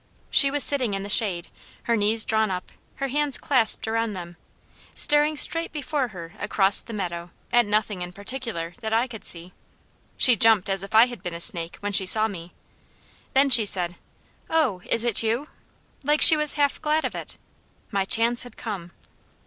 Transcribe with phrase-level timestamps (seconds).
[0.31, 1.49] She was sitting in the shade,
[1.83, 4.35] her knees drawn up, her hands clasped around them,
[4.95, 9.53] staring straight before her across the meadow at nothing in particular, that I could see.
[10.17, 12.51] She jumped as if I had been a snake when she saw me,
[13.35, 13.95] then she said,
[14.49, 15.49] "Oh, is it you?"
[16.03, 17.37] like she was half glad of it.
[17.91, 18.93] My chance had come.